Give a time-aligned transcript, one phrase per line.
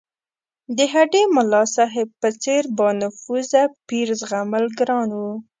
[0.77, 5.31] د هډې ملاصاحب په څېر بانفوذه پیر زغمل ګران وو.